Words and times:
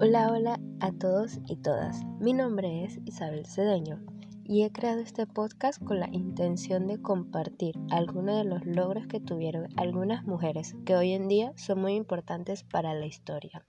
Hola, 0.00 0.28
hola 0.32 0.60
a 0.80 0.90
todos 0.90 1.38
y 1.46 1.54
todas. 1.54 2.02
Mi 2.18 2.32
nombre 2.32 2.84
es 2.84 2.98
Isabel 3.04 3.46
Cedeño 3.46 4.00
y 4.42 4.64
he 4.64 4.72
creado 4.72 5.00
este 5.00 5.24
podcast 5.24 5.80
con 5.82 6.00
la 6.00 6.08
intención 6.10 6.88
de 6.88 7.00
compartir 7.00 7.76
algunos 7.90 8.38
de 8.38 8.44
los 8.44 8.66
logros 8.66 9.06
que 9.06 9.20
tuvieron 9.20 9.68
algunas 9.76 10.24
mujeres 10.24 10.74
que 10.84 10.96
hoy 10.96 11.12
en 11.12 11.28
día 11.28 11.52
son 11.56 11.80
muy 11.80 11.94
importantes 11.94 12.64
para 12.64 12.92
la 12.92 13.06
historia. 13.06 13.64